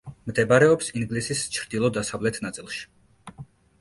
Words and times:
მდებარეობს 0.29 0.87
ინგლისის 1.01 1.43
ჩრდილო–დასავლეთ 1.57 2.41
ნაწილში. 2.49 2.85